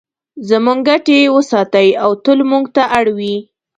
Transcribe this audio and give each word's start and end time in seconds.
زموږ 0.49 0.77
ګټې 0.89 1.19
وساتي 1.35 1.87
او 2.03 2.11
تل 2.23 2.39
موږ 2.49 2.65
ته 2.75 2.83
اړ 2.97 3.05
وي. 3.17 3.35